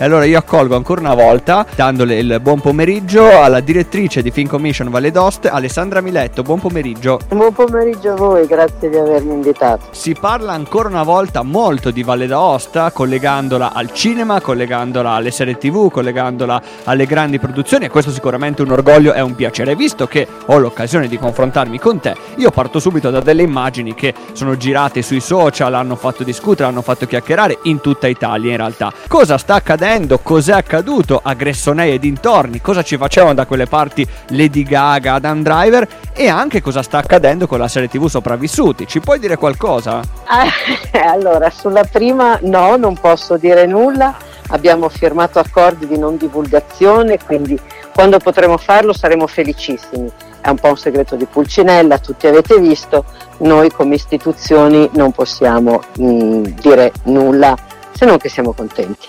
E 0.00 0.04
allora 0.04 0.24
io 0.24 0.38
accolgo 0.38 0.76
ancora 0.76 1.02
una 1.02 1.12
volta, 1.12 1.66
dandole 1.74 2.16
il 2.16 2.38
buon 2.40 2.58
pomeriggio, 2.58 3.42
alla 3.42 3.60
direttrice 3.60 4.22
di 4.22 4.30
Film 4.30 4.48
Commission 4.48 4.88
Valle 4.88 5.10
d'Ost, 5.10 5.44
Alessandra 5.44 6.00
Miletto. 6.00 6.42
Buon 6.42 6.58
pomeriggio. 6.58 7.20
Buon 7.28 7.52
pomeriggio 7.52 8.12
a 8.12 8.14
voi, 8.14 8.46
grazie 8.46 8.88
di 8.88 8.96
avermi 8.96 9.34
invitato. 9.34 9.88
Si 9.90 10.16
parla 10.18 10.52
ancora 10.52 10.88
una 10.88 11.02
volta 11.02 11.42
molto 11.42 11.90
di 11.90 12.02
Valle 12.02 12.26
d'Aosta, 12.26 12.92
collegandola 12.92 13.74
al 13.74 13.92
cinema, 13.92 14.40
collegandola 14.40 15.10
alle 15.10 15.30
serie 15.30 15.58
tv, 15.58 15.90
collegandola 15.90 16.62
alle 16.84 17.04
grandi 17.04 17.38
produzioni 17.38 17.84
e 17.84 17.90
questo 17.90 18.10
sicuramente 18.10 18.62
è 18.62 18.64
un 18.64 18.72
orgoglio 18.72 19.12
e 19.12 19.20
un 19.20 19.34
piacere. 19.34 19.76
Visto 19.76 20.06
che 20.06 20.26
ho 20.46 20.56
l'occasione 20.56 21.08
di 21.08 21.18
confrontarmi 21.18 21.78
con 21.78 22.00
te, 22.00 22.16
io 22.36 22.50
parto 22.50 22.78
subito 22.78 23.10
da 23.10 23.20
delle 23.20 23.42
immagini 23.42 23.94
che 23.94 24.14
sono 24.32 24.56
girate 24.56 25.02
sui 25.02 25.20
social, 25.20 25.74
hanno 25.74 25.94
fatto 25.94 26.24
discutere, 26.24 26.70
hanno 26.70 26.80
fatto 26.80 27.04
chiacchierare 27.04 27.58
in 27.64 27.82
tutta 27.82 28.06
Italia 28.06 28.52
in 28.52 28.56
realtà. 28.56 28.90
Cosa 29.06 29.36
sta 29.36 29.56
accadendo? 29.56 29.88
Accadendo, 29.90 30.20
cos'è 30.20 30.52
accaduto 30.52 31.20
a 31.20 31.34
Gressonei 31.34 31.94
e 31.94 31.98
dintorni, 31.98 32.60
cosa 32.60 32.82
ci 32.82 32.96
facevano 32.96 33.34
da 33.34 33.44
quelle 33.44 33.66
parti 33.66 34.06
Lady 34.28 34.62
Gaga, 34.62 35.14
Adam 35.14 35.42
Driver 35.42 35.88
e 36.14 36.28
anche 36.28 36.62
cosa 36.62 36.82
sta 36.82 36.98
accadendo 36.98 37.48
con 37.48 37.58
la 37.58 37.66
serie 37.66 37.88
TV 37.88 38.06
Sopravvissuti. 38.06 38.86
Ci 38.86 39.00
puoi 39.00 39.18
dire 39.18 39.36
qualcosa? 39.36 40.00
Eh, 40.00 40.98
allora, 41.02 41.50
sulla 41.50 41.82
prima 41.82 42.38
no, 42.42 42.76
non 42.76 42.96
posso 42.98 43.36
dire 43.36 43.66
nulla. 43.66 44.16
Abbiamo 44.52 44.88
firmato 44.88 45.40
accordi 45.40 45.88
di 45.88 45.98
non 45.98 46.16
divulgazione, 46.16 47.18
quindi 47.24 47.58
quando 47.92 48.18
potremo 48.18 48.58
farlo 48.58 48.92
saremo 48.92 49.26
felicissimi. 49.26 50.08
È 50.40 50.48
un 50.48 50.56
po' 50.56 50.68
un 50.68 50.78
segreto 50.78 51.16
di 51.16 51.26
Pulcinella, 51.26 51.98
tutti 51.98 52.26
avete 52.28 52.58
visto, 52.58 53.04
noi 53.38 53.70
come 53.70 53.96
istituzioni 53.96 54.88
non 54.94 55.10
possiamo 55.10 55.82
mh, 55.98 56.04
mm, 56.04 56.42
dire 56.60 56.92
nulla 57.04 57.56
se 58.00 58.06
non 58.06 58.16
che 58.16 58.30
siamo 58.30 58.54
contenti. 58.54 59.08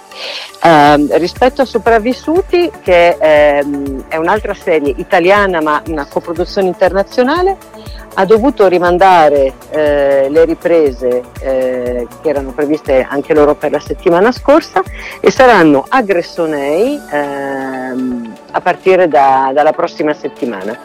Uh, 0.61 1.07
rispetto 1.17 1.61
a 1.61 1.65
Sopravvissuti, 1.65 2.69
che 2.83 3.15
ehm, 3.17 4.09
è 4.09 4.17
un'altra 4.17 4.53
serie 4.53 4.93
italiana 4.97 5.61
ma 5.61 5.81
una 5.87 6.05
coproduzione 6.05 6.67
internazionale, 6.67 7.55
ha 8.15 8.25
dovuto 8.25 8.67
rimandare 8.67 9.53
eh, 9.69 10.27
le 10.29 10.43
riprese 10.43 11.23
eh, 11.39 12.05
che 12.21 12.29
erano 12.29 12.51
previste 12.51 13.07
anche 13.09 13.33
loro 13.33 13.55
per 13.55 13.71
la 13.71 13.79
settimana 13.79 14.33
scorsa 14.33 14.83
e 15.21 15.31
saranno 15.31 15.85
a 15.87 16.01
Gressonei 16.01 16.99
ehm, 17.09 18.35
a 18.51 18.59
partire 18.59 19.07
da, 19.07 19.51
dalla 19.53 19.71
prossima 19.71 20.13
settimana. 20.13 20.77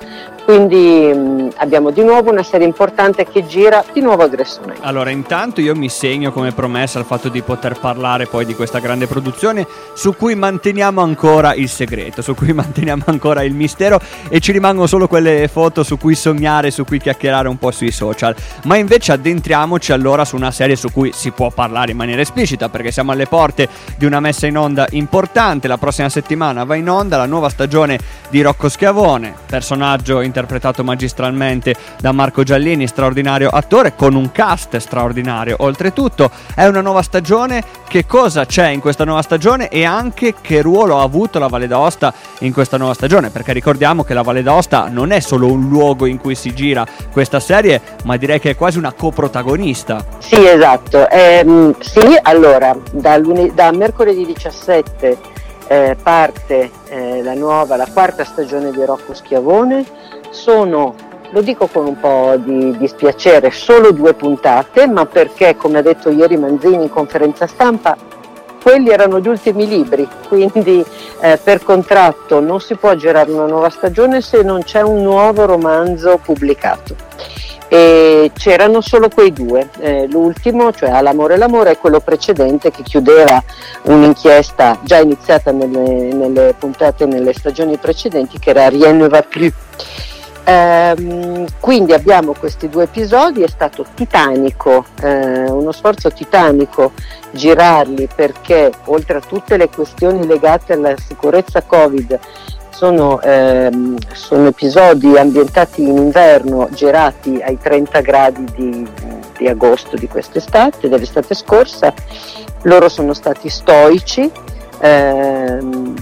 Quindi 0.47 1.13
mh, 1.13 1.55
abbiamo 1.57 1.91
di 1.91 2.05
nuovo 2.05 2.31
una 2.31 2.45
serie 2.45 2.69
importante 2.69 3.27
che 3.27 3.49
gira 3.49 3.85
di 3.93 4.01
nuovo 4.01 4.23
a 4.23 4.29
Gressone. 4.29 4.77
Allora, 4.83 5.11
intanto 5.11 5.61
io 5.61 5.75
mi 5.75 5.89
segno 5.89 6.31
come 6.31 6.53
promessa 6.53 7.01
il 7.01 7.05
fatto 7.05 7.29
di 7.29 7.43
poter 7.43 7.77
parlare 7.81 8.27
poi 8.27 8.45
di 8.45 8.55
questa 8.55 8.79
grande 8.79 9.09
produzione 9.09 9.67
su 9.95 10.15
cui 10.15 10.37
manteniamo 10.37 11.01
ancora 11.01 11.53
il 11.53 11.69
segreto, 11.69 12.23
su 12.23 12.37
cui 12.37 12.53
manteniamo 12.55 13.03
ancora 13.07 13.43
il 13.43 13.55
mistero 13.55 13.99
e 14.29 14.39
ci 14.39 14.53
rimangono 14.53 14.87
solo 14.87 15.09
quelle 15.09 15.49
foto 15.49 15.83
su 15.83 15.99
cui 15.99 16.15
sognare, 16.15 16.71
su 16.71 16.85
cui 16.85 17.01
chiacchierare 17.01 17.49
un 17.49 17.59
po' 17.59 17.73
sui 17.73 17.91
social. 17.91 18.37
Ma 18.67 18.77
invece 18.77 19.11
addentriamoci 19.11 19.91
allora 19.91 20.25
su 20.25 20.37
una 20.37 20.53
serie 20.53 20.77
su 20.77 20.93
cui 20.93 21.11
si 21.13 21.33
può 21.33 21.51
parlare 21.51 21.91
in 21.91 21.97
maniera 21.97 22.21
esplicita 22.21 22.69
perché 22.69 22.93
siamo 22.93 23.11
alle 23.11 23.27
porte 23.27 23.69
di 23.97 24.05
una 24.05 24.21
messa 24.21 24.47
in 24.47 24.57
onda 24.57 24.87
importante. 24.91 25.67
La 25.67 25.77
prossima 25.77 26.09
settimana 26.09 26.63
va 26.63 26.77
in 26.77 26.89
onda 26.89 27.17
la 27.17 27.27
nuova 27.27 27.49
stagione 27.49 27.99
di 28.29 28.43
Rocco 28.43 28.69
Schiavone, 28.69 29.35
personaggio 29.45 30.21
interessante 30.21 30.35
interpretato 30.37 30.85
magistralmente 30.85 31.75
da 31.99 32.13
Marco 32.13 32.43
Giallini, 32.43 32.87
straordinario 32.87 33.49
attore, 33.49 33.95
con 33.97 34.15
un 34.15 34.31
cast 34.31 34.77
straordinario. 34.77 35.57
Oltretutto 35.61 36.31
è 36.55 36.67
una 36.67 36.83
nuova 36.83 37.01
stagione, 37.01 37.65
che 37.89 38.05
cosa 38.05 38.45
c'è 38.45 38.69
in 38.69 38.81
questa 38.81 39.05
nuova 39.05 39.23
stagione 39.23 39.69
e 39.69 39.85
anche 39.85 40.35
che 40.39 40.61
ruolo 40.61 40.99
ha 40.99 41.03
avuto 41.03 41.39
la 41.39 41.47
Valle 41.47 41.67
d'Aosta 41.67 42.13
in 42.41 42.53
questa 42.53 42.77
nuova 42.77 42.93
stagione, 42.93 43.31
perché 43.31 43.55
ricordiamo 43.55 44.05
che 44.05 44.13
la 44.13 44.23
Valle 44.23 44.43
d'Aosta 44.43 44.89
non 44.91 45.11
è 45.11 45.21
solo 45.21 45.51
un 45.51 45.69
luogo 45.71 46.05
in 46.05 46.19
cui 46.19 46.35
si 46.35 46.53
gira 46.53 46.85
questa 47.11 47.41
serie, 47.41 47.81
ma 48.05 48.19
direi 48.19 48.39
che 48.39 48.51
è 48.51 48.57
quasi 48.57 48.77
una 48.77 48.93
coprotagonista. 48.93 50.05
Sì, 50.19 50.47
esatto. 50.47 51.09
Eh, 51.09 51.75
sì, 51.79 52.19
allora, 52.23 52.77
da, 52.91 53.17
lune- 53.17 53.55
da 53.55 53.73
mercoledì 53.73 54.27
17 54.27 55.35
eh, 55.69 55.97
parte 56.01 56.71
eh, 56.89 57.23
la 57.23 57.35
nuova, 57.35 57.77
la 57.77 57.89
quarta 57.93 58.25
stagione 58.25 58.71
di 58.71 58.85
Rocco 58.85 59.15
Schiavone 59.15 59.85
sono, 60.37 60.95
lo 61.31 61.41
dico 61.41 61.67
con 61.67 61.87
un 61.87 61.99
po' 61.99 62.35
di 62.37 62.77
dispiacere, 62.77 63.51
solo 63.51 63.91
due 63.91 64.15
puntate, 64.15 64.87
ma 64.87 65.07
perché, 65.07 65.57
come 65.57 65.79
ha 65.79 65.83
detto 65.83 66.11
ieri 66.11 66.37
Manzini 66.37 66.85
in 66.85 66.91
conferenza 66.91 67.47
stampa, 67.47 67.97
quelli 68.63 68.91
erano 68.91 69.19
gli 69.21 69.29
ultimi 69.29 69.67
libri, 69.67 70.07
quindi 70.29 70.85
eh, 71.21 71.39
per 71.43 71.63
contratto 71.63 72.41
non 72.41 72.61
si 72.61 72.75
può 72.75 72.95
girare 72.95 73.31
una 73.31 73.47
nuova 73.47 73.71
stagione 73.71 74.21
se 74.21 74.43
non 74.43 74.63
c'è 74.63 74.83
un 74.83 75.03
nuovo 75.03 75.47
romanzo 75.47 76.19
pubblicato. 76.23 76.95
E 77.69 78.31
c'erano 78.37 78.81
solo 78.81 79.09
quei 79.09 79.33
due, 79.33 79.69
eh, 79.81 80.07
l'ultimo, 80.09 80.73
cioè 80.73 80.91
All'amore 80.91 81.35
e 81.35 81.37
l'amore, 81.37 81.73
e 81.73 81.79
quello 81.79 81.99
precedente 81.99 82.71
che 82.71 82.83
chiudeva 82.85 83.43
un'inchiesta 83.83 84.79
già 84.83 84.99
iniziata 84.99 85.51
nelle, 85.51 86.13
nelle 86.13 86.55
puntate, 86.57 87.07
nelle 87.07 87.33
stagioni 87.33 87.77
precedenti, 87.77 88.39
che 88.39 88.51
era 88.51 88.69
Rien 88.69 88.97
ne 88.99 89.09
va 89.09 89.23
plus 89.23 89.53
Ehm, 90.49 91.45
quindi 91.59 91.93
abbiamo 91.93 92.33
questi 92.33 92.69
due 92.69 92.85
episodi, 92.85 93.43
è 93.43 93.49
stato 93.49 93.85
titanico, 93.95 94.85
eh, 95.03 95.51
uno 95.51 95.73
sforzo 95.73 96.13
titanico 96.13 96.93
girarli 97.33 98.09
perché 98.15 98.71
oltre 98.85 99.19
a 99.19 99.21
tutte 99.21 99.57
le 99.57 99.69
questioni 99.69 100.25
legate 100.25 100.75
alla 100.75 100.95
sicurezza 100.97 101.63
Covid 101.63 102.21
sono, 102.71 103.21
ehm, 103.23 103.97
sono 104.13 104.47
episodi 104.47 105.17
ambientati 105.19 105.83
in 105.83 105.97
inverno, 105.97 106.69
girati 106.71 107.43
ai 107.43 107.59
30 107.59 108.01
gradi 108.01 108.45
di, 108.55 108.89
di 109.39 109.49
agosto 109.49 109.97
di 109.97 110.07
quest'estate, 110.07 110.89
dell'estate 110.89 111.35
scorsa, 111.35 111.93
loro 112.63 112.89
sono 112.89 113.15
stati 113.15 113.49
stoici. 113.49 114.31
Ehm, 114.79 115.95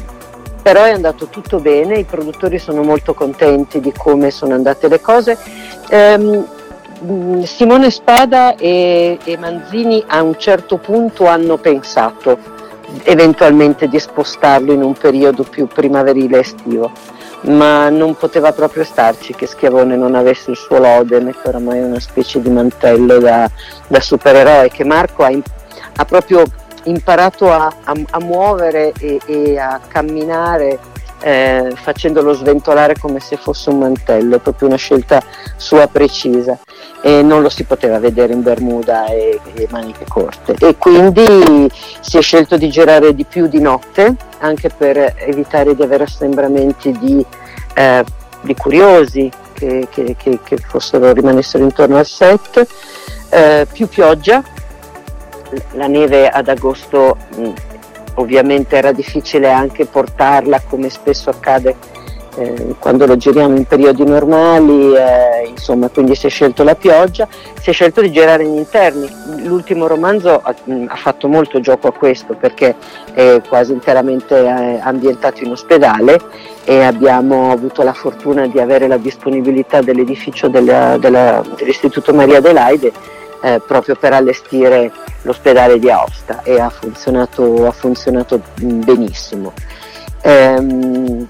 però 0.64 0.84
è 0.84 0.92
andato 0.92 1.26
tutto 1.26 1.60
bene, 1.60 1.98
i 1.98 2.04
produttori 2.04 2.58
sono 2.58 2.82
molto 2.82 3.12
contenti 3.12 3.80
di 3.80 3.92
come 3.92 4.30
sono 4.30 4.54
andate 4.54 4.88
le 4.88 4.98
cose. 4.98 5.36
Um, 5.90 7.44
Simone 7.44 7.90
Spada 7.90 8.56
e, 8.56 9.18
e 9.22 9.36
Manzini 9.36 10.02
a 10.06 10.22
un 10.22 10.38
certo 10.38 10.78
punto 10.78 11.26
hanno 11.26 11.58
pensato 11.58 12.38
eventualmente 13.02 13.88
di 13.88 13.98
spostarlo 13.98 14.72
in 14.72 14.82
un 14.82 14.94
periodo 14.94 15.42
più 15.42 15.66
primaverile 15.66 16.38
estivo 16.38 16.90
ma 17.42 17.90
non 17.90 18.16
poteva 18.16 18.52
proprio 18.52 18.84
starci 18.84 19.34
che 19.34 19.44
Schiavone 19.44 19.96
non 19.96 20.14
avesse 20.14 20.50
il 20.50 20.56
suo 20.56 20.78
Loden, 20.78 21.30
che 21.30 21.46
oramai 21.48 21.80
è 21.80 21.84
una 21.84 22.00
specie 22.00 22.40
di 22.40 22.48
mantello 22.48 23.18
da, 23.18 23.50
da 23.86 24.00
supereroe, 24.00 24.70
che 24.70 24.82
Marco 24.82 25.24
ha, 25.24 25.30
ha 25.96 26.04
proprio 26.06 26.44
imparato 26.84 27.50
a, 27.50 27.72
a, 27.84 27.94
a 28.10 28.20
muovere 28.20 28.92
e, 28.98 29.20
e, 29.26 29.58
a 29.58 29.80
camminare 29.86 30.78
eh, 31.20 31.72
facendolo 31.74 32.34
sventolare 32.34 32.96
come 32.98 33.18
se 33.20 33.36
fosse 33.36 33.70
un 33.70 33.78
mantello, 33.78 34.38
proprio 34.38 34.68
una 34.68 34.76
scelta 34.76 35.22
sua 35.56 35.86
precisa. 35.86 36.58
E 37.00 37.22
non 37.22 37.42
lo 37.42 37.50
si 37.50 37.64
poteva 37.64 37.98
vedere 37.98 38.32
in 38.32 38.42
Bermuda 38.42 39.06
e, 39.06 39.38
e 39.54 39.66
maniche 39.70 40.04
corte. 40.08 40.54
E 40.58 40.76
quindi 40.76 41.70
si 42.00 42.16
è 42.16 42.22
scelto 42.22 42.56
di 42.56 42.70
girare 42.70 43.14
di 43.14 43.24
più 43.24 43.46
di 43.46 43.60
notte 43.60 44.16
anche 44.38 44.70
per 44.70 45.14
evitare 45.18 45.74
di 45.74 45.82
avere 45.82 46.04
assembramenti 46.04 46.92
di, 46.92 47.24
eh, 47.74 48.04
di 48.40 48.54
curiosi 48.54 49.30
che, 49.52 49.88
che, 49.90 50.16
che, 50.18 50.40
che, 50.42 50.56
fossero, 50.56 51.12
rimanessero 51.12 51.64
intorno 51.64 51.96
al 51.96 52.06
set, 52.06 52.66
eh, 53.30 53.66
più 53.70 53.88
pioggia 53.88 54.42
la 55.72 55.86
neve 55.86 56.28
ad 56.28 56.48
agosto 56.48 57.16
mh, 57.36 57.52
ovviamente 58.14 58.76
era 58.76 58.92
difficile 58.92 59.50
anche 59.50 59.86
portarla 59.86 60.60
come 60.68 60.88
spesso 60.88 61.30
accade 61.30 62.02
eh, 62.36 62.74
quando 62.78 63.06
lo 63.06 63.16
giriamo 63.16 63.56
in 63.56 63.64
periodi 63.64 64.04
normali, 64.04 64.94
eh, 64.94 65.48
insomma, 65.48 65.88
quindi 65.88 66.14
si 66.14 66.26
è 66.26 66.30
scelto 66.30 66.64
la 66.64 66.74
pioggia, 66.74 67.28
si 67.60 67.70
è 67.70 67.72
scelto 67.72 68.00
di 68.00 68.10
girare 68.10 68.44
in 68.44 68.54
interni. 68.54 69.08
L'ultimo 69.44 69.86
romanzo 69.86 70.40
ha, 70.42 70.54
mh, 70.64 70.86
ha 70.88 70.96
fatto 70.96 71.28
molto 71.28 71.60
gioco 71.60 71.88
a 71.88 71.92
questo 71.92 72.34
perché 72.34 72.74
è 73.12 73.40
quasi 73.48 73.72
interamente 73.72 74.36
eh, 74.36 74.80
ambientato 74.82 75.44
in 75.44 75.52
ospedale 75.52 76.20
e 76.64 76.82
abbiamo 76.82 77.52
avuto 77.52 77.82
la 77.82 77.92
fortuna 77.92 78.46
di 78.46 78.58
avere 78.58 78.88
la 78.88 78.96
disponibilità 78.96 79.80
dell'edificio 79.80 80.48
della, 80.48 80.96
della, 80.98 81.42
dell'Istituto 81.56 82.12
Maria 82.12 82.38
Adelaide 82.38 82.92
eh, 83.44 83.60
proprio 83.64 83.94
per 83.94 84.14
allestire 84.14 84.90
l'ospedale 85.22 85.78
di 85.78 85.90
Aosta 85.90 86.42
e 86.42 86.58
ha 86.58 86.70
funzionato, 86.70 87.66
ha 87.66 87.72
funzionato 87.72 88.40
benissimo. 88.56 89.52
Ehm, 90.22 91.28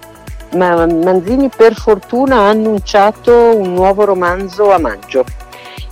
ma 0.53 0.87
Manzini 0.87 1.51
per 1.55 1.75
fortuna 1.75 2.37
ha 2.37 2.49
annunciato 2.51 3.57
un 3.57 3.75
nuovo 3.75 4.05
romanzo 4.05 4.71
a 4.71 4.79
maggio 4.79 5.25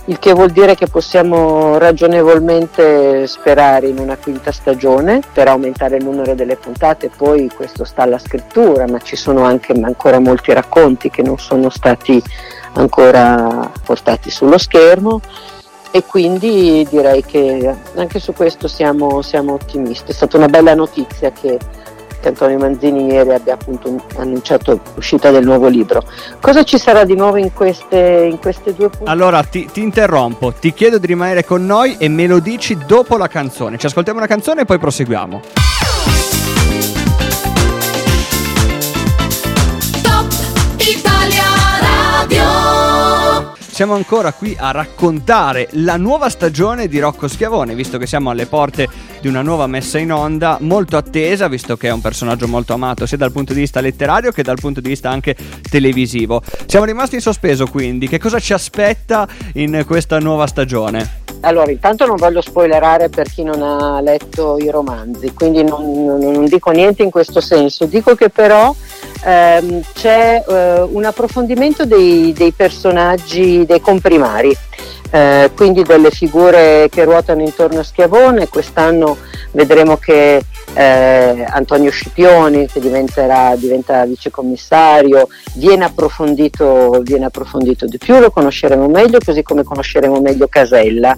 il 0.05 0.19
che 0.19 0.33
vuol 0.33 0.49
dire 0.49 0.75
che 0.75 0.87
possiamo 0.87 1.77
ragionevolmente 1.77 3.25
sperare 3.25 3.87
in 3.87 3.99
una 3.99 4.17
quinta 4.17 4.51
stagione 4.51 5.21
per 5.31 5.47
aumentare 5.47 5.95
il 5.95 6.03
numero 6.03 6.35
delle 6.35 6.57
puntate, 6.57 7.09
poi 7.15 7.49
questo 7.55 7.85
sta 7.85 8.01
alla 8.01 8.19
scrittura, 8.19 8.85
ma 8.85 8.99
ci 8.99 9.15
sono 9.15 9.45
anche 9.45 9.71
ancora 9.71 10.19
molti 10.19 10.51
racconti 10.51 11.09
che 11.09 11.21
non 11.21 11.37
sono 11.37 11.69
stati 11.69 12.21
ancora 12.73 13.71
portati 13.85 14.29
sullo 14.29 14.57
schermo 14.57 15.21
e 15.95 16.03
quindi 16.05 16.87
direi 16.89 17.23
che 17.23 17.71
anche 17.95 18.19
su 18.19 18.33
questo 18.33 18.67
siamo, 18.67 19.21
siamo 19.21 19.53
ottimisti. 19.53 20.09
È 20.09 20.13
stata 20.13 20.37
una 20.37 20.47
bella 20.47 20.73
notizia 20.73 21.31
che 21.31 21.59
che 22.23 22.29
Antonio 22.29 22.57
Manzini 22.57 23.11
ieri 23.11 23.33
abbia 23.33 23.55
appunto 23.55 24.01
annunciato 24.15 24.79
l'uscita 24.95 25.29
del 25.29 25.43
nuovo 25.43 25.67
libro. 25.67 26.01
Cosa 26.39 26.63
ci 26.63 26.77
sarà 26.77 27.03
di 27.03 27.15
nuovo 27.15 27.35
in 27.35 27.51
queste, 27.51 28.29
in 28.31 28.39
queste 28.39 28.73
due 28.73 28.87
puntate? 28.87 29.11
Allora 29.11 29.43
ti, 29.43 29.69
ti, 29.69 29.81
interrompo, 29.81 30.53
ti 30.53 30.73
chiedo 30.73 30.99
di 30.99 31.05
rimanere 31.05 31.43
con 31.43 31.65
noi 31.65 31.97
e 31.99 32.07
me 32.07 32.25
lo 32.25 32.39
dici 32.39 32.77
dopo 32.87 33.17
la 33.17 33.27
canzone. 33.27 33.77
Ci 33.77 33.87
ascoltiamo 33.87 34.19
una 34.19 34.27
canzone 34.27 34.61
e 34.61 34.65
poi 34.65 34.79
proseguiamo. 34.79 35.41
Siamo 43.73 43.95
ancora 43.95 44.31
qui 44.33 44.55
a 44.55 44.69
raccontare 44.69 45.67
la 45.71 45.97
nuova 45.97 46.29
stagione 46.29 46.87
di 46.87 46.99
Rocco 46.99 47.27
Schiavone, 47.27 47.73
visto 47.73 47.97
che 47.97 48.05
siamo 48.05 48.29
alle 48.29 48.45
porte 48.45 48.87
di 49.19 49.27
una 49.27 49.41
nuova 49.41 49.65
messa 49.65 49.97
in 49.97 50.13
onda 50.13 50.59
molto 50.61 50.95
attesa, 50.95 51.47
visto 51.47 51.75
che 51.75 51.87
è 51.87 51.91
un 51.91 51.99
personaggio 51.99 52.47
molto 52.47 52.73
amato 52.73 53.07
sia 53.07 53.17
dal 53.17 53.31
punto 53.31 53.51
di 53.51 53.61
vista 53.61 53.81
letterario 53.81 54.31
che 54.31 54.43
dal 54.43 54.59
punto 54.59 54.79
di 54.79 54.89
vista 54.89 55.09
anche 55.09 55.35
televisivo. 55.67 56.43
Siamo 56.67 56.85
rimasti 56.85 57.15
in 57.15 57.21
sospeso 57.21 57.65
quindi, 57.65 58.07
che 58.07 58.19
cosa 58.19 58.37
ci 58.37 58.53
aspetta 58.53 59.27
in 59.53 59.83
questa 59.87 60.19
nuova 60.19 60.45
stagione? 60.45 61.22
Allora, 61.45 61.71
intanto 61.71 62.05
non 62.05 62.15
voglio 62.15 62.39
spoilerare 62.39 63.09
per 63.09 63.27
chi 63.29 63.43
non 63.43 63.61
ha 63.61 63.99
letto 63.99 64.57
i 64.57 64.69
romanzi, 64.69 65.33
quindi 65.33 65.61
non, 65.61 66.05
non, 66.05 66.19
non 66.19 66.45
dico 66.45 66.71
niente 66.71 67.03
in 67.03 67.11
questo 67.11 67.41
senso, 67.41 67.85
dico 67.85 68.15
che 68.15 68.29
però 68.29 68.73
ehm, 69.25 69.81
c'è 69.93 70.41
eh, 70.47 70.81
un 70.81 71.03
approfondimento 71.03 71.85
dei, 71.85 72.31
dei, 72.31 72.51
personaggi, 72.51 73.65
dei 73.65 73.81
comprimari, 73.81 74.55
eh, 75.11 75.51
quindi 75.53 75.83
delle 75.83 76.11
figure 76.11 76.87
che 76.89 77.03
ruotano 77.03 77.41
intorno 77.41 77.79
a 77.81 77.83
Schiavone. 77.83 78.47
Quest'anno 78.47 79.17
vedremo 79.53 79.97
che 79.97 80.43
eh, 80.73 81.45
Antonio 81.49 81.91
Scipioni, 81.91 82.67
che 82.67 82.79
diventerà, 82.79 83.55
diventa 83.55 84.05
vicecommissario, 84.05 85.27
viene 85.55 85.85
approfondito, 85.85 86.99
viene 87.03 87.25
approfondito 87.25 87.85
di 87.85 87.97
più, 87.97 88.19
lo 88.19 88.31
conosceremo 88.31 88.87
meglio, 88.87 89.19
così 89.23 89.43
come 89.43 89.63
conosceremo 89.63 90.19
meglio 90.19 90.47
Casella. 90.47 91.17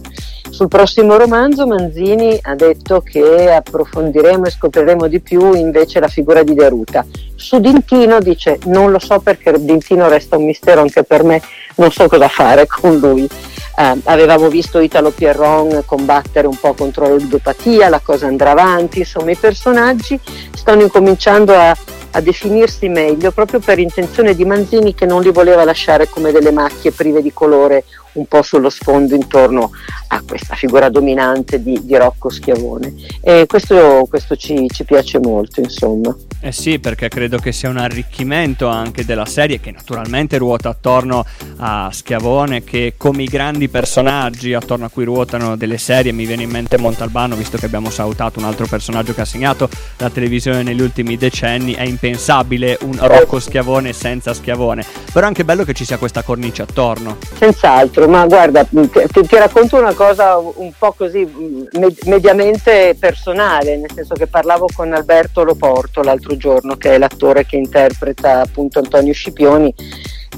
Sul 0.49 0.67
prossimo 0.67 1.17
romanzo 1.17 1.65
Manzini 1.65 2.37
ha 2.41 2.55
detto 2.55 3.01
che 3.01 3.51
approfondiremo 3.51 4.45
e 4.45 4.51
scopriremo 4.51 5.07
di 5.07 5.19
più 5.19 5.53
invece 5.53 5.99
la 5.99 6.07
figura 6.07 6.43
di 6.43 6.53
Deruta. 6.53 7.05
Su 7.35 7.59
Dintino 7.59 8.19
dice 8.19 8.59
non 8.65 8.91
lo 8.91 8.99
so 8.99 9.19
perché 9.19 9.53
Dintino 9.57 10.07
resta 10.07 10.37
un 10.37 10.45
mistero 10.45 10.81
anche 10.81 11.03
per 11.03 11.23
me, 11.23 11.41
non 11.75 11.91
so 11.91 12.07
cosa 12.07 12.27
fare 12.27 12.67
con 12.67 12.97
lui. 12.97 13.27
Eh, 13.77 14.01
avevamo 14.05 14.47
visto 14.47 14.79
Italo 14.79 15.11
Pierron 15.11 15.83
combattere 15.85 16.47
un 16.47 16.57
po' 16.57 16.73
contro 16.73 17.07
la 17.07 17.15
ludopatia, 17.15 17.89
la 17.89 17.99
cosa 17.99 18.27
andrà 18.27 18.51
avanti, 18.51 18.99
insomma 18.99 19.31
i 19.31 19.35
personaggi 19.35 20.19
stanno 20.53 20.83
incominciando 20.83 21.53
a, 21.53 21.75
a 22.11 22.21
definirsi 22.21 22.87
meglio 22.87 23.31
proprio 23.31 23.59
per 23.59 23.79
intenzione 23.79 24.33
di 24.33 24.45
Manzini 24.45 24.93
che 24.93 25.05
non 25.05 25.21
li 25.21 25.31
voleva 25.31 25.65
lasciare 25.65 26.07
come 26.07 26.31
delle 26.31 26.51
macchie 26.51 26.91
prive 26.91 27.21
di 27.21 27.33
colore 27.33 27.83
un 28.15 28.25
po' 28.27 28.41
sullo 28.41 28.69
sfondo 28.69 29.15
intorno 29.15 29.71
a 30.07 30.21
questa 30.25 30.55
figura 30.55 30.89
dominante 30.89 31.61
di, 31.61 31.79
di 31.83 31.95
Rocco 31.95 32.29
Schiavone. 32.29 32.93
E 33.21 33.45
questo, 33.45 34.05
questo 34.09 34.35
ci, 34.35 34.67
ci, 34.69 34.83
piace 34.83 35.19
molto, 35.19 35.59
insomma. 35.59 36.15
Eh 36.45 36.51
sì, 36.51 36.77
perché 36.77 37.07
credo 37.07 37.39
che 37.39 37.51
sia 37.51 37.69
un 37.69 37.77
arricchimento 37.77 38.67
anche 38.67 39.03
della 39.03 39.25
serie 39.25 39.59
che 39.59 39.71
naturalmente 39.71 40.37
ruota 40.37 40.69
attorno 40.69 41.25
a 41.57 41.89
Schiavone, 41.91 42.63
che 42.63 42.93
come 42.97 43.23
i 43.23 43.25
grandi 43.25 43.67
personaggi 43.67 44.53
attorno 44.53 44.85
a 44.85 44.89
cui 44.89 45.05
ruotano 45.05 45.55
delle 45.55 45.79
serie, 45.79 46.11
mi 46.11 46.27
viene 46.27 46.43
in 46.43 46.51
mente 46.51 46.77
Montalbano, 46.77 47.35
visto 47.35 47.57
che 47.57 47.65
abbiamo 47.65 47.89
salutato 47.89 48.37
un 48.37 48.45
altro 48.45 48.67
personaggio 48.67 49.15
che 49.15 49.21
ha 49.21 49.25
segnato 49.25 49.67
la 49.97 50.11
televisione 50.11 50.61
negli 50.61 50.81
ultimi 50.81 51.17
decenni, 51.17 51.73
è 51.73 51.81
impensabile 51.81 52.77
un 52.81 52.95
Rocco 52.99 53.39
Schiavone 53.39 53.91
senza 53.91 54.35
Schiavone. 54.35 54.85
Però 55.11 55.25
è 55.25 55.27
anche 55.27 55.45
bello 55.45 55.63
che 55.63 55.73
ci 55.73 55.83
sia 55.83 55.97
questa 55.97 56.21
cornice 56.21 56.61
attorno. 56.61 57.17
Senz'altro 57.39 58.07
ma 58.07 58.23
guarda, 58.27 58.63
ti, 58.65 58.87
ti, 58.91 59.35
racconto 59.35 59.79
una 59.79 59.93
cosa 59.93 60.37
un 60.37 60.71
po' 60.77 60.91
così 60.91 61.27
med- 61.71 62.03
mediamente 62.05 62.95
personale, 62.99 63.77
nel 63.77 63.89
senso 63.91 64.13
che 64.13 64.27
parlavo 64.27 64.67
con 64.71 64.93
Alberto 64.93 65.43
Loporto 65.43 66.03
l'altro 66.03 66.33
giorno, 66.37 66.75
che 66.75 66.95
è 66.95 66.97
l'attore 66.97 67.45
che 67.45 67.57
interpreta 67.57 68.41
appunto 68.41 68.79
Antonio 68.79 69.13
Scipioni, 69.13 69.73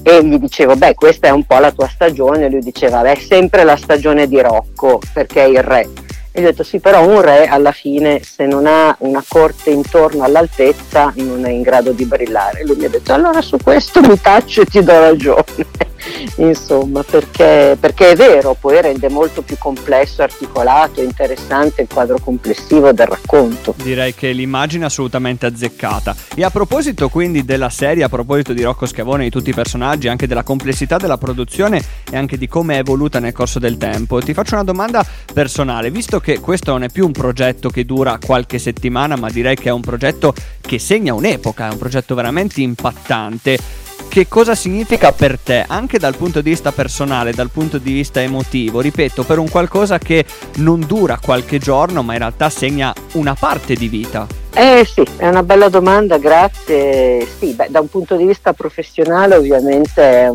e 0.04 0.24
gli 0.24 0.38
dicevo, 0.38 0.76
beh, 0.76 0.96
questa 0.96 1.28
è 1.28 1.32
un 1.32 1.44
po' 1.44 1.60
la 1.60 1.72
tua 1.72 1.88
stagione, 1.88 2.50
lui 2.50 2.62
diceva, 2.62 3.02
beh, 3.02 3.14
è 3.14 3.20
sempre 3.20 3.64
la 3.64 3.76
stagione 3.76 4.28
di 4.28 4.40
Rocco, 4.42 5.00
perché 5.14 5.44
è 5.44 5.48
il 5.48 5.62
re. 5.62 5.90
E 6.32 6.42
gli 6.42 6.46
ho 6.46 6.50
detto, 6.50 6.64
sì, 6.64 6.80
però 6.80 7.06
un 7.06 7.22
re 7.22 7.48
alla 7.48 7.72
fine, 7.72 8.22
se 8.24 8.46
non 8.46 8.68
ha 8.68 8.96
una 9.00 9.24
corte 9.28 9.72
intorno 9.72 10.24
all'altezza, 10.24 11.12
non 11.16 11.46
è 11.46 11.50
in 11.50 11.62
grado 11.62 11.92
di 11.92 12.06
brillare. 12.06 12.64
Lui 12.64 12.76
mi 12.78 12.86
ha 12.86 12.90
detto, 12.90 13.12
allora 13.12 13.42
su 13.42 13.58
questo 13.58 14.02
mi 14.02 14.20
taccio 14.22 14.62
e 14.62 14.66
ti 14.66 14.84
do 14.84 15.00
ragione 15.00 15.96
insomma, 16.38 17.04
perché, 17.04 17.78
perché, 17.80 18.12
è 18.12 18.16
vero, 18.16 18.56
poi 18.60 18.82
rende 18.82 19.10
molto 19.10 19.42
più 19.42 19.58
complesso, 19.58 20.22
articolato, 20.22 21.02
interessante 21.02 21.82
il 21.82 21.88
quadro 21.92 22.20
complessivo 22.20 22.92
del 22.92 23.08
racconto. 23.08 23.74
Direi 23.78 24.14
che 24.14 24.32
l'immagine 24.32 24.84
è 24.84 24.88
assolutamente 24.88 25.46
azzeccata. 25.46 26.16
E 26.36 26.44
a 26.44 26.50
proposito 26.50 27.10
quindi 27.10 27.46
della 27.46 27.70
serie, 27.70 28.04
a 28.04 28.10
proposito 28.10 28.54
di 28.54 28.64
Rocco 28.64 28.86
Schiavone, 28.86 29.24
di 29.24 29.30
tutti 29.30 29.50
i 29.50 29.54
personaggi, 29.54 30.08
anche 30.08 30.28
della 30.28 30.44
complessità 30.44 30.98
della 30.98 31.18
produzione 31.18 31.82
e 32.10 32.18
anche 32.18 32.38
di 32.38 32.48
come 32.48 32.76
è 32.76 32.80
evoluta 32.80 33.20
nel 33.20 33.34
corso 33.34 33.60
del 33.60 33.78
tempo, 33.78 34.20
ti 34.20 34.34
faccio 34.34 34.56
una 34.56 34.64
domanda 34.64 35.06
personale, 35.34 35.92
visto 35.92 36.20
che 36.20 36.40
questo 36.40 36.72
non 36.72 36.84
è 36.84 36.90
più 36.90 37.06
un 37.06 37.12
progetto 37.12 37.70
che 37.70 37.86
dura 37.86 38.18
qualche 38.24 38.60
settimana, 38.60 39.16
ma 39.16 39.30
direi 39.30 39.56
che 39.56 39.70
è 39.70 39.72
un 39.72 39.82
progetto 39.82 40.34
che 40.62 40.80
segna 40.80 41.14
un'epoca, 41.14 41.68
è 41.68 41.72
un 41.72 41.78
progetto 41.78 42.16
veramente 42.16 42.62
impattante 42.62 43.86
che 44.08 44.28
cosa 44.28 44.56
significa 44.56 45.12
per 45.12 45.38
te, 45.40 45.66
anche 45.68 46.00
dal 46.00 46.16
punto 46.16 46.42
di 46.42 46.50
vista 46.50 46.72
personale, 46.72 47.34
dal 47.34 47.52
punto 47.52 47.78
di 47.78 47.94
vista 47.94 48.22
emotivo, 48.22 48.80
ripeto, 48.80 49.24
per 49.24 49.40
un 49.40 49.50
qualcosa 49.50 49.98
che 49.98 50.26
non 50.58 50.80
dura 50.80 51.20
qualche 51.22 51.60
giorno, 51.60 52.04
ma 52.04 52.14
in 52.14 52.20
realtà 52.20 52.50
segna 52.50 52.94
una 53.14 53.36
parte 53.36 53.76
di 53.76 53.88
vita? 53.88 54.47
Eh 54.60 54.88
sì, 54.92 55.06
è 55.18 55.28
una 55.28 55.44
bella 55.44 55.70
domanda, 55.70 56.18
grazie. 56.18 57.28
Sì, 57.38 57.54
beh, 57.54 57.68
da 57.70 57.80
un 57.80 57.90
punto 57.90 58.16
di 58.16 58.26
vista 58.26 58.54
professionale 58.54 59.36
ovviamente 59.36 60.34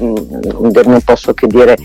non 0.00 1.00
posso 1.04 1.34
che 1.34 1.46
dire 1.46 1.76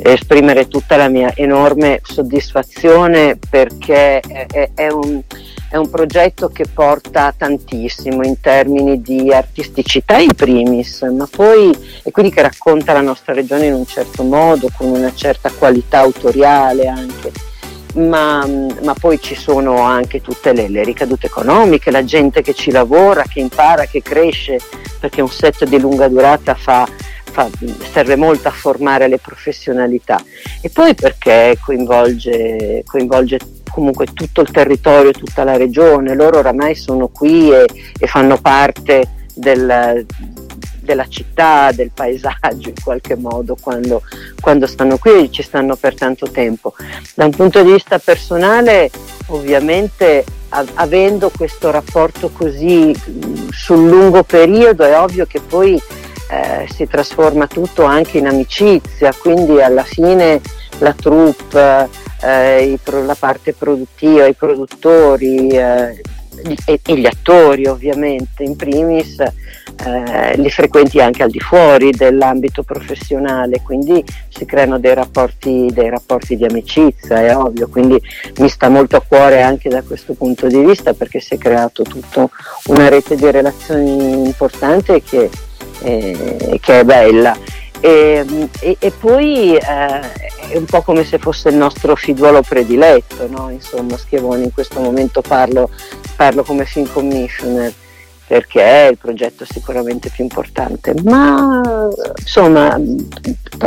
esprimere 0.00 0.68
tutta 0.68 0.96
la 0.96 1.08
mia 1.08 1.32
enorme 1.34 2.00
soddisfazione 2.04 3.36
perché 3.50 4.20
è, 4.20 4.70
è 4.72 4.88
un 4.92 5.22
è 5.70 5.76
un 5.76 5.90
progetto 5.90 6.48
che 6.48 6.64
porta 6.72 7.34
tantissimo 7.36 8.24
in 8.24 8.40
termini 8.40 9.02
di 9.02 9.30
artisticità 9.32 10.16
in 10.16 10.32
primis, 10.34 11.02
ma 11.02 11.28
poi 11.30 11.76
e 12.02 12.10
quindi 12.10 12.32
che 12.32 12.40
racconta 12.40 12.94
la 12.94 13.02
nostra 13.02 13.34
regione 13.34 13.66
in 13.66 13.74
un 13.74 13.86
certo 13.86 14.22
modo, 14.22 14.70
con 14.74 14.88
una 14.88 15.12
certa 15.14 15.50
qualità 15.50 15.98
autoriale 15.98 16.86
anche. 16.86 17.47
Ma, 17.98 18.46
ma 18.46 18.94
poi 18.94 19.20
ci 19.20 19.34
sono 19.34 19.80
anche 19.80 20.20
tutte 20.20 20.52
le, 20.52 20.68
le, 20.68 20.84
ricadute 20.84 21.26
economiche, 21.26 21.90
la 21.90 22.04
gente 22.04 22.42
che 22.42 22.54
ci 22.54 22.70
lavora, 22.70 23.22
che 23.22 23.40
impara, 23.40 23.86
che 23.86 24.02
cresce, 24.02 24.60
perché 25.00 25.20
un 25.20 25.30
set 25.30 25.64
di 25.64 25.80
lunga 25.80 26.06
durata 26.06 26.54
fa, 26.54 26.86
fa, 27.24 27.48
serve 27.90 28.14
molto 28.14 28.46
a 28.48 28.52
formare 28.52 29.08
le 29.08 29.18
professionalità. 29.18 30.22
E 30.60 30.70
poi 30.70 30.94
perché 30.94 31.58
coinvolge, 31.60 32.82
coinvolge 32.86 33.38
comunque 33.68 34.06
tutto 34.06 34.42
il 34.42 34.50
territorio, 34.50 35.10
tutta 35.10 35.42
la 35.42 35.56
regione, 35.56 36.14
loro 36.14 36.38
oramai 36.38 36.74
sono 36.76 37.08
qui 37.08 37.50
e, 37.52 37.66
e 37.98 38.06
fanno 38.06 38.38
parte 38.38 39.14
del, 39.34 40.06
della 40.88 41.06
città, 41.06 41.70
del 41.70 41.90
paesaggio 41.92 42.70
in 42.70 42.82
qualche 42.82 43.14
modo 43.14 43.58
quando, 43.60 44.00
quando 44.40 44.66
stanno 44.66 44.96
qui 44.96 45.24
e 45.24 45.30
ci 45.30 45.42
stanno 45.42 45.76
per 45.76 45.94
tanto 45.94 46.30
tempo. 46.30 46.72
Da 47.14 47.26
un 47.26 47.30
punto 47.32 47.62
di 47.62 47.72
vista 47.72 47.98
personale 47.98 48.90
ovviamente 49.26 50.24
avendo 50.48 51.30
questo 51.36 51.70
rapporto 51.70 52.30
così 52.30 52.96
sul 53.50 53.86
lungo 53.86 54.22
periodo 54.22 54.84
è 54.84 54.98
ovvio 54.98 55.26
che 55.26 55.40
poi 55.40 55.74
eh, 56.30 56.66
si 56.72 56.86
trasforma 56.86 57.46
tutto 57.46 57.82
anche 57.82 58.16
in 58.16 58.26
amicizia, 58.26 59.12
quindi 59.12 59.60
alla 59.60 59.84
fine 59.84 60.40
la 60.78 60.94
troupe, 60.94 61.90
eh, 62.22 62.78
la 62.84 63.16
parte 63.18 63.52
produttiva, 63.52 64.26
i 64.26 64.32
produttori 64.32 65.48
eh, 65.48 66.00
e, 66.64 66.80
e, 66.82 66.96
gli 66.96 67.06
attori 67.06 67.66
ovviamente 67.66 68.42
in 68.42 68.56
primis 68.56 69.16
eh, 69.84 70.36
li 70.36 70.50
frequenti 70.50 71.00
anche 71.00 71.22
al 71.22 71.30
di 71.30 71.40
fuori 71.40 71.90
dell'ambito 71.90 72.62
professionale, 72.62 73.60
quindi 73.62 74.04
si 74.28 74.44
creano 74.44 74.78
dei 74.78 74.94
rapporti, 74.94 75.68
dei 75.72 75.88
rapporti 75.88 76.36
di 76.36 76.44
amicizia, 76.44 77.20
è 77.20 77.36
ovvio, 77.36 77.68
quindi 77.68 78.00
mi 78.38 78.48
sta 78.48 78.68
molto 78.68 78.96
a 78.96 79.02
cuore 79.06 79.42
anche 79.42 79.68
da 79.68 79.82
questo 79.82 80.14
punto 80.14 80.46
di 80.46 80.64
vista 80.64 80.94
perché 80.94 81.20
si 81.20 81.34
è 81.34 81.38
creato 81.38 81.82
tutta 81.82 82.28
una 82.66 82.88
rete 82.88 83.16
di 83.16 83.30
relazioni 83.30 84.26
importante 84.26 85.02
che, 85.02 85.30
eh, 85.82 86.58
che 86.60 86.80
è 86.80 86.84
bella. 86.84 87.36
E, 87.80 88.24
e, 88.58 88.76
e 88.80 88.90
poi 88.90 89.54
eh, 89.54 89.60
è 89.60 90.56
un 90.56 90.64
po' 90.64 90.82
come 90.82 91.04
se 91.04 91.18
fosse 91.18 91.50
il 91.50 91.56
nostro 91.56 91.94
figliuolo 91.94 92.42
prediletto, 92.42 93.28
no? 93.28 93.50
insomma 93.50 93.96
Schiavone 93.96 94.42
in 94.42 94.52
questo 94.52 94.80
momento 94.80 95.20
parlo, 95.20 95.70
parlo 96.16 96.42
come 96.42 96.64
film 96.64 96.90
commissioner 96.90 97.72
perché 98.28 98.62
è 98.62 98.90
il 98.90 98.98
progetto 98.98 99.46
sicuramente 99.46 100.10
più 100.10 100.22
importante, 100.22 100.94
ma 101.02 101.88
insomma 102.18 102.78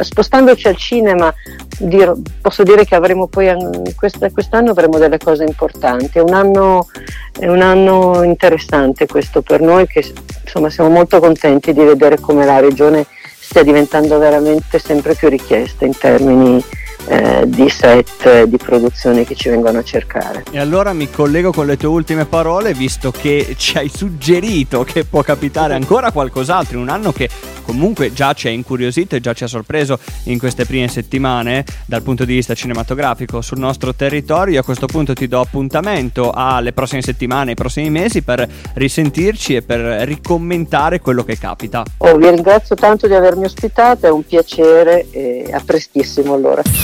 spostandoci 0.02 0.68
al 0.68 0.78
cinema 0.78 1.34
dir, 1.80 2.14
posso 2.40 2.62
dire 2.62 2.86
che 2.86 2.94
avremo 2.94 3.26
poi 3.26 3.52
quest'anno 3.96 4.70
avremo 4.70 5.00
delle 5.00 5.18
cose 5.18 5.46
importanti, 5.46 6.20
è 6.20 6.22
un, 6.22 6.36
anno, 6.36 6.88
è 7.40 7.48
un 7.48 7.62
anno 7.62 8.22
interessante 8.22 9.08
questo 9.08 9.42
per 9.42 9.62
noi 9.62 9.88
che 9.88 10.14
insomma 10.44 10.70
siamo 10.70 10.92
molto 10.92 11.20
contenti 11.20 11.74
di 11.74 11.84
vedere 11.84 12.20
come 12.20 12.46
la 12.46 12.60
regione 12.60 13.08
stia 13.40 13.64
diventando 13.64 14.20
veramente 14.20 14.78
sempre 14.78 15.16
più 15.16 15.28
richiesta 15.28 15.86
in 15.86 15.98
termini 15.98 16.64
eh, 17.08 17.44
di 17.48 17.70
set 17.70 18.44
di 18.44 18.58
produzione 18.58 19.26
che 19.26 19.36
ci 19.36 19.50
vengono 19.50 19.80
a 19.80 19.84
cercare. 19.84 20.44
E 20.52 20.60
allora 20.60 20.94
mi 20.94 21.10
collego 21.10 21.52
con 21.52 21.66
le 21.66 21.78
tue 21.78 21.90
ultime 21.90 22.26
parole, 22.26 22.74
visto 22.74 23.12
che 23.12 23.56
ci 23.58 23.78
hai 23.78 23.90
suggerito 23.90 24.84
che 24.84 25.06
può 25.06 25.22
capitare 25.22 25.74
ancora 25.74 26.12
qualcos'altro 26.12 26.78
in 26.78 26.84
un 26.84 26.90
anno 26.90 27.12
che 27.12 27.30
comunque 27.64 28.12
già 28.12 28.34
ci 28.34 28.48
ha 28.48 28.52
incuriosito 28.52 29.16
e 29.16 29.20
già 29.20 29.34
ci 29.34 29.44
ha 29.44 29.48
sorpreso 29.48 30.00
in 30.24 30.38
queste 30.40 30.66
prime 30.66 30.88
settimane 30.88 31.64
dal 31.86 32.02
punto 32.02 32.26
di 32.26 32.34
vista 32.34 32.54
cinematografico 32.54 33.42
sul 33.42 33.60
nostro 33.60 33.94
territorio. 33.94 34.60
A 34.60 34.64
questo 34.64 34.88
punto 34.88 35.14
ti 35.14 35.28
do 35.28 35.40
appuntamento 35.40 36.32
alle 36.32 36.74
prossime 36.74 37.02
settimane, 37.02 37.52
ai 37.52 37.56
prossimi 37.56 37.90
mesi 37.90 38.22
per 38.22 38.48
risentirci 38.74 39.56
e 39.56 39.62
per 39.62 39.80
ricommentare 40.06 41.00
quello 41.00 41.24
che 41.24 41.38
capita. 41.38 41.84
Oh, 41.98 42.18
vi 42.18 42.30
ringrazio 42.30 42.76
tanto 42.76 43.08
di 43.08 43.14
avermi 43.14 43.46
ospitato, 43.46 44.06
è 44.06 44.10
un 44.10 44.26
piacere 44.26 45.08
e 45.12 45.50
a 45.52 45.62
prestissimo 45.64 46.34
allora. 46.34 46.62